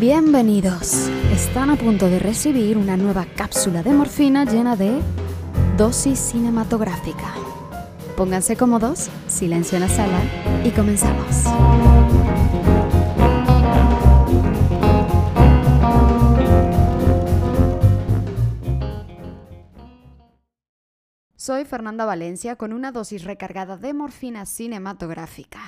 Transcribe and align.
Bienvenidos. 0.00 1.10
Están 1.30 1.68
a 1.68 1.76
punto 1.76 2.08
de 2.08 2.18
recibir 2.18 2.78
una 2.78 2.96
nueva 2.96 3.26
cápsula 3.36 3.82
de 3.82 3.92
morfina 3.92 4.46
llena 4.46 4.74
de 4.74 4.98
dosis 5.76 6.18
cinematográfica. 6.18 7.34
Pónganse 8.16 8.56
cómodos, 8.56 9.10
silencio 9.28 9.76
en 9.76 9.82
la 9.82 9.88
sala 9.90 10.18
y 10.64 10.70
comenzamos. 10.70 11.44
Soy 21.36 21.66
Fernanda 21.66 22.06
Valencia 22.06 22.56
con 22.56 22.72
una 22.72 22.90
dosis 22.90 23.24
recargada 23.24 23.76
de 23.76 23.92
morfina 23.92 24.46
cinematográfica. 24.46 25.60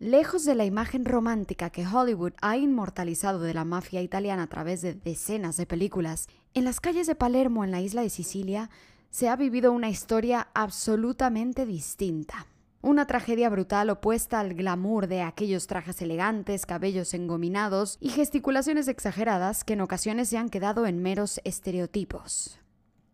Lejos 0.00 0.46
de 0.46 0.54
la 0.54 0.64
imagen 0.64 1.04
romántica 1.04 1.68
que 1.68 1.86
Hollywood 1.86 2.32
ha 2.40 2.56
inmortalizado 2.56 3.40
de 3.40 3.52
la 3.52 3.66
mafia 3.66 4.00
italiana 4.00 4.44
a 4.44 4.46
través 4.46 4.80
de 4.80 4.94
decenas 4.94 5.58
de 5.58 5.66
películas, 5.66 6.26
en 6.54 6.64
las 6.64 6.80
calles 6.80 7.06
de 7.06 7.14
Palermo, 7.14 7.64
en 7.64 7.70
la 7.70 7.82
isla 7.82 8.00
de 8.00 8.08
Sicilia, 8.08 8.70
se 9.10 9.28
ha 9.28 9.36
vivido 9.36 9.72
una 9.72 9.90
historia 9.90 10.48
absolutamente 10.54 11.66
distinta. 11.66 12.46
Una 12.80 13.06
tragedia 13.06 13.50
brutal 13.50 13.90
opuesta 13.90 14.40
al 14.40 14.54
glamour 14.54 15.06
de 15.06 15.20
aquellos 15.20 15.66
trajes 15.66 16.00
elegantes, 16.00 16.64
cabellos 16.64 17.12
engominados 17.12 17.98
y 18.00 18.08
gesticulaciones 18.08 18.88
exageradas 18.88 19.64
que 19.64 19.74
en 19.74 19.82
ocasiones 19.82 20.30
se 20.30 20.38
han 20.38 20.48
quedado 20.48 20.86
en 20.86 21.02
meros 21.02 21.42
estereotipos. 21.44 22.59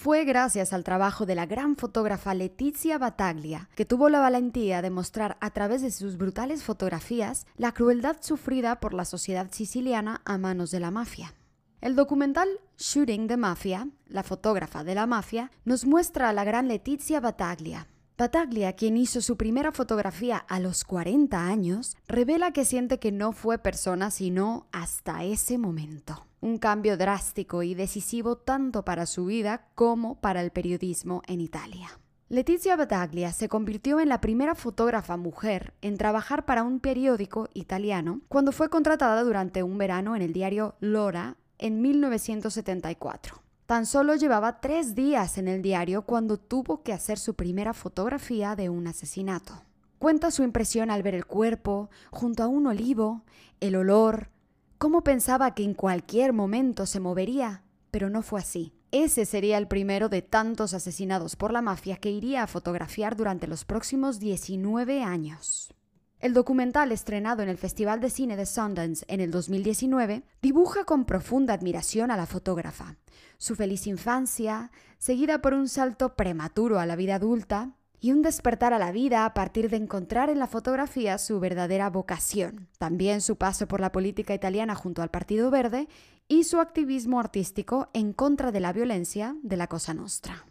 Fue 0.00 0.24
gracias 0.24 0.72
al 0.72 0.84
trabajo 0.84 1.26
de 1.26 1.34
la 1.34 1.46
gran 1.46 1.74
fotógrafa 1.74 2.32
Letizia 2.32 2.98
Battaglia 2.98 3.68
que 3.74 3.84
tuvo 3.84 4.08
la 4.08 4.20
valentía 4.20 4.80
de 4.80 4.90
mostrar 4.90 5.36
a 5.40 5.50
través 5.50 5.82
de 5.82 5.90
sus 5.90 6.16
brutales 6.16 6.62
fotografías 6.62 7.48
la 7.56 7.72
crueldad 7.72 8.18
sufrida 8.20 8.78
por 8.78 8.94
la 8.94 9.04
sociedad 9.04 9.48
siciliana 9.50 10.22
a 10.24 10.38
manos 10.38 10.70
de 10.70 10.78
la 10.78 10.92
mafia. 10.92 11.34
El 11.80 11.96
documental 11.96 12.48
Shooting 12.76 13.26
the 13.26 13.36
Mafia, 13.36 13.88
la 14.06 14.22
fotógrafa 14.22 14.84
de 14.84 14.94
la 14.94 15.06
mafia, 15.06 15.50
nos 15.64 15.84
muestra 15.84 16.28
a 16.28 16.32
la 16.32 16.44
gran 16.44 16.68
Letizia 16.68 17.18
Battaglia. 17.18 17.88
Battaglia, 18.18 18.72
quien 18.72 18.96
hizo 18.96 19.20
su 19.20 19.36
primera 19.36 19.70
fotografía 19.70 20.38
a 20.38 20.58
los 20.58 20.82
40 20.82 21.46
años, 21.46 21.96
revela 22.08 22.50
que 22.50 22.64
siente 22.64 22.98
que 22.98 23.12
no 23.12 23.30
fue 23.30 23.58
persona 23.58 24.10
sino 24.10 24.66
hasta 24.72 25.22
ese 25.22 25.56
momento 25.56 26.26
un 26.40 26.58
cambio 26.58 26.96
drástico 26.96 27.62
y 27.62 27.74
decisivo 27.74 28.36
tanto 28.36 28.84
para 28.84 29.06
su 29.06 29.26
vida 29.26 29.68
como 29.76 30.20
para 30.20 30.40
el 30.40 30.50
periodismo 30.50 31.22
en 31.28 31.40
Italia. 31.40 31.88
Letizia 32.28 32.74
Battaglia 32.74 33.32
se 33.32 33.48
convirtió 33.48 34.00
en 34.00 34.08
la 34.08 34.20
primera 34.20 34.56
fotógrafa 34.56 35.16
mujer 35.16 35.74
en 35.80 35.96
trabajar 35.96 36.44
para 36.44 36.64
un 36.64 36.80
periódico 36.80 37.48
italiano 37.54 38.20
cuando 38.26 38.50
fue 38.50 38.68
contratada 38.68 39.22
durante 39.22 39.62
un 39.62 39.78
verano 39.78 40.16
en 40.16 40.22
el 40.22 40.32
diario 40.32 40.74
Lora 40.80 41.36
en 41.58 41.80
1974. 41.80 43.47
Tan 43.68 43.84
solo 43.84 44.14
llevaba 44.14 44.62
tres 44.62 44.94
días 44.94 45.36
en 45.36 45.46
el 45.46 45.60
diario 45.60 46.00
cuando 46.00 46.38
tuvo 46.38 46.82
que 46.82 46.94
hacer 46.94 47.18
su 47.18 47.34
primera 47.34 47.74
fotografía 47.74 48.56
de 48.56 48.70
un 48.70 48.86
asesinato. 48.86 49.62
Cuenta 49.98 50.30
su 50.30 50.42
impresión 50.42 50.90
al 50.90 51.02
ver 51.02 51.14
el 51.14 51.26
cuerpo 51.26 51.90
junto 52.10 52.42
a 52.42 52.46
un 52.46 52.66
olivo, 52.66 53.24
el 53.60 53.76
olor, 53.76 54.30
cómo 54.78 55.04
pensaba 55.04 55.54
que 55.54 55.64
en 55.64 55.74
cualquier 55.74 56.32
momento 56.32 56.86
se 56.86 56.98
movería, 56.98 57.62
pero 57.90 58.08
no 58.08 58.22
fue 58.22 58.40
así. 58.40 58.72
Ese 58.90 59.26
sería 59.26 59.58
el 59.58 59.68
primero 59.68 60.08
de 60.08 60.22
tantos 60.22 60.72
asesinados 60.72 61.36
por 61.36 61.52
la 61.52 61.60
mafia 61.60 61.98
que 61.98 62.10
iría 62.10 62.44
a 62.44 62.46
fotografiar 62.46 63.16
durante 63.16 63.46
los 63.46 63.66
próximos 63.66 64.18
19 64.18 65.02
años. 65.02 65.74
El 66.20 66.34
documental 66.34 66.90
estrenado 66.90 67.44
en 67.44 67.48
el 67.48 67.58
Festival 67.58 68.00
de 68.00 68.10
Cine 68.10 68.36
de 68.36 68.44
Sundance 68.44 69.04
en 69.06 69.20
el 69.20 69.30
2019 69.30 70.24
dibuja 70.42 70.84
con 70.84 71.04
profunda 71.04 71.54
admiración 71.54 72.10
a 72.10 72.16
la 72.16 72.26
fotógrafa, 72.26 72.96
su 73.36 73.54
feliz 73.54 73.86
infancia, 73.86 74.72
seguida 74.98 75.40
por 75.40 75.54
un 75.54 75.68
salto 75.68 76.16
prematuro 76.16 76.80
a 76.80 76.86
la 76.86 76.96
vida 76.96 77.14
adulta, 77.14 77.76
y 78.00 78.10
un 78.10 78.22
despertar 78.22 78.72
a 78.72 78.80
la 78.80 78.90
vida 78.90 79.24
a 79.24 79.34
partir 79.34 79.70
de 79.70 79.76
encontrar 79.76 80.28
en 80.28 80.40
la 80.40 80.48
fotografía 80.48 81.18
su 81.18 81.38
verdadera 81.38 81.88
vocación. 81.88 82.68
También 82.78 83.20
su 83.20 83.36
paso 83.36 83.68
por 83.68 83.80
la 83.80 83.92
política 83.92 84.34
italiana 84.34 84.74
junto 84.74 85.02
al 85.02 85.10
Partido 85.10 85.52
Verde 85.52 85.88
y 86.26 86.44
su 86.44 86.58
activismo 86.58 87.20
artístico 87.20 87.90
en 87.92 88.12
contra 88.12 88.50
de 88.50 88.60
la 88.60 88.72
violencia 88.72 89.36
de 89.42 89.56
la 89.56 89.68
Cosa 89.68 89.94
Nostra. 89.94 90.47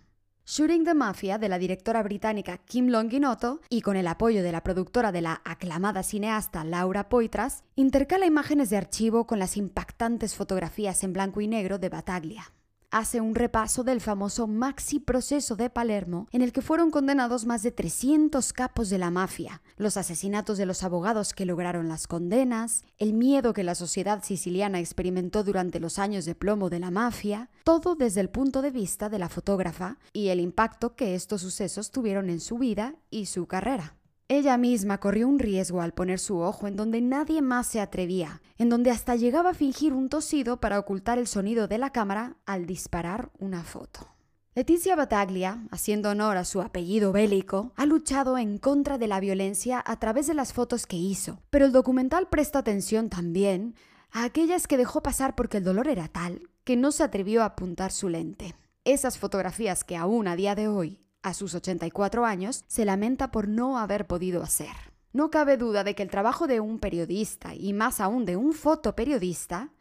Shooting 0.49 0.85
the 0.85 0.93
Mafia 0.93 1.37
de 1.37 1.49
la 1.49 1.59
directora 1.59 2.01
británica 2.03 2.57
Kim 2.59 2.87
Longinotto 2.87 3.59
y 3.69 3.81
con 3.81 3.97
el 3.97 4.07
apoyo 4.07 4.41
de 4.43 4.53
la 4.53 4.63
productora 4.63 5.11
de 5.11 5.19
la 5.19 5.41
aclamada 5.43 6.03
cineasta 6.03 6.63
Laura 6.63 7.09
Poitras, 7.09 7.65
intercala 7.75 8.25
imágenes 8.25 8.69
de 8.69 8.77
archivo 8.77 9.27
con 9.27 9.39
las 9.39 9.57
impactantes 9.57 10.35
fotografías 10.35 11.03
en 11.03 11.11
blanco 11.11 11.41
y 11.41 11.49
negro 11.49 11.79
de 11.79 11.89
Battaglia 11.89 12.53
hace 12.91 13.19
un 13.21 13.35
repaso 13.35 13.83
del 13.83 14.01
famoso 14.01 14.47
Maxi 14.47 14.99
Proceso 14.99 15.55
de 15.55 15.69
Palermo, 15.69 16.27
en 16.31 16.41
el 16.41 16.51
que 16.51 16.61
fueron 16.61 16.89
condenados 16.89 17.45
más 17.45 17.63
de 17.63 17.71
300 17.71 18.53
capos 18.53 18.89
de 18.89 18.97
la 18.97 19.11
mafia, 19.11 19.61
los 19.75 19.97
asesinatos 19.97 20.57
de 20.57 20.65
los 20.65 20.83
abogados 20.83 21.33
que 21.33 21.45
lograron 21.45 21.89
las 21.89 22.07
condenas, 22.07 22.83
el 22.97 23.13
miedo 23.13 23.53
que 23.53 23.63
la 23.63 23.75
sociedad 23.75 24.23
siciliana 24.23 24.79
experimentó 24.79 25.43
durante 25.43 25.79
los 25.79 25.99
años 25.99 26.25
de 26.25 26.35
plomo 26.35 26.69
de 26.69 26.79
la 26.79 26.91
mafia, 26.91 27.49
todo 27.63 27.95
desde 27.95 28.21
el 28.21 28.29
punto 28.29 28.61
de 28.61 28.71
vista 28.71 29.09
de 29.09 29.19
la 29.19 29.29
fotógrafa 29.29 29.97
y 30.13 30.29
el 30.29 30.39
impacto 30.39 30.95
que 30.95 31.15
estos 31.15 31.41
sucesos 31.41 31.91
tuvieron 31.91 32.29
en 32.29 32.39
su 32.39 32.57
vida 32.57 32.95
y 33.09 33.25
su 33.25 33.47
carrera. 33.47 33.95
Ella 34.29 34.57
misma 34.57 34.97
corrió 34.99 35.25
un 35.25 35.39
riesgo 35.39 35.79
al 35.79 35.93
poner 35.93 36.19
su 36.19 36.39
ojo 36.39 36.67
en 36.67 36.75
donde 36.75 36.99
nadie 36.99 37.41
más 37.41 37.67
se 37.67 37.79
atrevía, 37.79 38.41
en 38.57 38.67
donde 38.67 38.91
hasta 38.91 39.15
llegaba 39.15 39.51
a 39.51 39.53
fingir 39.53 39.93
un 39.93 40.09
tosido 40.09 40.59
para 40.59 40.79
ocultar 40.79 41.17
el 41.17 41.27
sonido 41.27 41.69
de 41.69 41.77
la 41.77 41.91
cámara 41.91 42.35
al 42.45 42.65
disparar 42.65 43.31
una 43.39 43.63
foto. 43.63 44.17
Leticia 44.53 44.97
Battaglia, 44.97 45.65
haciendo 45.71 46.09
honor 46.09 46.35
a 46.35 46.43
su 46.43 46.61
apellido 46.61 47.13
bélico, 47.13 47.71
ha 47.77 47.85
luchado 47.85 48.37
en 48.37 48.57
contra 48.57 48.97
de 48.97 49.07
la 49.07 49.21
violencia 49.21 49.81
a 49.85 49.97
través 49.97 50.27
de 50.27 50.33
las 50.33 50.51
fotos 50.51 50.87
que 50.87 50.97
hizo, 50.97 51.39
pero 51.49 51.65
el 51.65 51.71
documental 51.71 52.27
presta 52.27 52.59
atención 52.59 53.09
también 53.09 53.75
a 54.11 54.25
aquellas 54.25 54.67
que 54.67 54.77
dejó 54.77 55.01
pasar 55.01 55.35
porque 55.35 55.57
el 55.57 55.63
dolor 55.63 55.87
era 55.87 56.09
tal 56.09 56.49
que 56.65 56.75
no 56.75 56.91
se 56.91 57.03
atrevió 57.03 57.43
a 57.43 57.45
apuntar 57.45 57.93
su 57.93 58.09
lente. 58.09 58.55
Esas 58.83 59.17
fotografías 59.17 59.85
que 59.85 59.95
aún 59.95 60.27
a 60.27 60.35
día 60.35 60.53
de 60.53 60.67
hoy 60.67 60.99
a 61.27 61.33
sus 61.33 61.53
84 61.55 62.25
años, 62.25 62.63
se 62.67 62.85
lamenta 62.85 63.31
por 63.31 63.47
no 63.47 63.77
haber 63.77 64.07
podido 64.07 64.43
hacer. 64.43 64.75
No 65.13 65.29
cabe 65.29 65.57
duda 65.57 65.83
de 65.83 65.95
que 65.95 66.03
el 66.03 66.09
trabajo 66.09 66.47
de 66.47 66.59
un 66.59 66.79
periodista, 66.79 67.55
y 67.55 67.73
más 67.73 67.99
aún 67.99 68.25
de 68.25 68.35
un 68.35 68.53
fotoperiodista, 68.53 69.71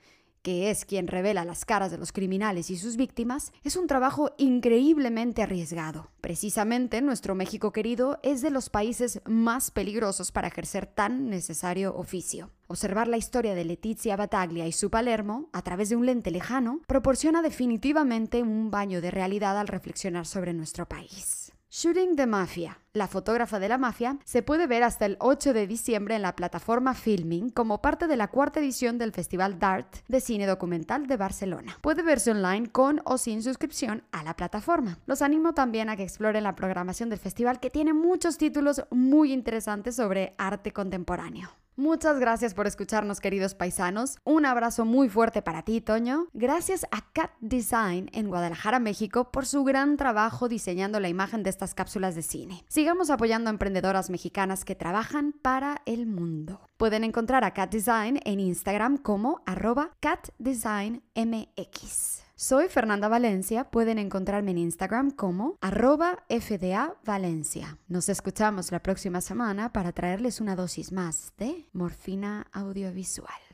que 0.46 0.70
es 0.70 0.84
quien 0.84 1.08
revela 1.08 1.44
las 1.44 1.64
caras 1.64 1.90
de 1.90 1.98
los 1.98 2.12
criminales 2.12 2.70
y 2.70 2.76
sus 2.76 2.96
víctimas, 2.96 3.52
es 3.64 3.74
un 3.74 3.88
trabajo 3.88 4.30
increíblemente 4.38 5.42
arriesgado. 5.42 6.12
Precisamente 6.20 7.02
nuestro 7.02 7.34
México 7.34 7.72
querido 7.72 8.20
es 8.22 8.42
de 8.42 8.50
los 8.50 8.70
países 8.70 9.20
más 9.24 9.72
peligrosos 9.72 10.30
para 10.30 10.46
ejercer 10.46 10.86
tan 10.86 11.28
necesario 11.30 11.96
oficio. 11.96 12.52
Observar 12.68 13.08
la 13.08 13.16
historia 13.16 13.56
de 13.56 13.64
Letizia 13.64 14.14
Battaglia 14.14 14.68
y 14.68 14.72
su 14.72 14.88
Palermo 14.88 15.50
a 15.52 15.62
través 15.62 15.88
de 15.88 15.96
un 15.96 16.06
lente 16.06 16.30
lejano 16.30 16.80
proporciona 16.86 17.42
definitivamente 17.42 18.40
un 18.40 18.70
baño 18.70 19.00
de 19.00 19.10
realidad 19.10 19.58
al 19.58 19.66
reflexionar 19.66 20.26
sobre 20.26 20.52
nuestro 20.52 20.86
país. 20.86 21.55
Shooting 21.78 22.16
the 22.16 22.26
Mafia, 22.26 22.80
la 22.94 23.06
fotógrafa 23.06 23.58
de 23.58 23.68
la 23.68 23.76
mafia, 23.76 24.18
se 24.24 24.42
puede 24.42 24.66
ver 24.66 24.82
hasta 24.82 25.04
el 25.04 25.18
8 25.20 25.52
de 25.52 25.66
diciembre 25.66 26.14
en 26.14 26.22
la 26.22 26.34
plataforma 26.34 26.94
Filming 26.94 27.50
como 27.50 27.82
parte 27.82 28.06
de 28.06 28.16
la 28.16 28.28
cuarta 28.28 28.60
edición 28.60 28.96
del 28.96 29.12
Festival 29.12 29.58
DART 29.58 29.96
de 30.08 30.22
Cine 30.22 30.46
Documental 30.46 31.06
de 31.06 31.18
Barcelona. 31.18 31.76
Puede 31.82 32.02
verse 32.02 32.30
online 32.30 32.70
con 32.70 33.02
o 33.04 33.18
sin 33.18 33.42
suscripción 33.42 34.04
a 34.10 34.22
la 34.22 34.34
plataforma. 34.36 35.00
Los 35.04 35.20
animo 35.20 35.52
también 35.52 35.90
a 35.90 35.96
que 35.96 36.04
exploren 36.04 36.44
la 36.44 36.56
programación 36.56 37.10
del 37.10 37.18
festival 37.18 37.60
que 37.60 37.68
tiene 37.68 37.92
muchos 37.92 38.38
títulos 38.38 38.82
muy 38.90 39.34
interesantes 39.34 39.96
sobre 39.96 40.34
arte 40.38 40.72
contemporáneo. 40.72 41.50
Muchas 41.78 42.18
gracias 42.18 42.54
por 42.54 42.66
escucharnos, 42.66 43.20
queridos 43.20 43.54
paisanos. 43.54 44.16
Un 44.24 44.46
abrazo 44.46 44.86
muy 44.86 45.10
fuerte 45.10 45.42
para 45.42 45.62
ti, 45.62 45.82
Toño. 45.82 46.28
Gracias 46.32 46.86
a 46.90 47.02
Cat 47.12 47.32
Design 47.40 48.08
en 48.14 48.28
Guadalajara, 48.28 48.78
México, 48.78 49.30
por 49.30 49.44
su 49.44 49.62
gran 49.62 49.98
trabajo 49.98 50.48
diseñando 50.48 51.00
la 51.00 51.10
imagen 51.10 51.42
de 51.42 51.50
estas 51.50 51.74
cápsulas 51.74 52.14
de 52.14 52.22
cine. 52.22 52.64
Sigamos 52.66 53.10
apoyando 53.10 53.50
a 53.50 53.52
emprendedoras 53.52 54.08
mexicanas 54.08 54.64
que 54.64 54.74
trabajan 54.74 55.32
para 55.32 55.82
el 55.84 56.06
mundo. 56.06 56.62
Pueden 56.78 57.04
encontrar 57.04 57.44
a 57.44 57.52
Cat 57.52 57.70
Design 57.70 58.20
en 58.24 58.40
Instagram 58.40 58.96
como 58.96 59.42
arroba 59.44 59.90
catdesignmx. 60.00 62.25
Soy 62.38 62.68
Fernanda 62.68 63.08
Valencia, 63.08 63.64
pueden 63.64 63.98
encontrarme 63.98 64.50
en 64.50 64.58
Instagram 64.58 65.10
como 65.10 65.56
arroba 65.62 66.22
FDA 66.28 66.94
Valencia. 67.02 67.78
Nos 67.88 68.10
escuchamos 68.10 68.70
la 68.72 68.82
próxima 68.82 69.22
semana 69.22 69.72
para 69.72 69.92
traerles 69.92 70.42
una 70.42 70.54
dosis 70.54 70.92
más 70.92 71.32
de 71.38 71.66
morfina 71.72 72.46
audiovisual. 72.52 73.45